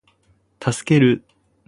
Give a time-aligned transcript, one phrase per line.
[0.59, 0.99] 助ける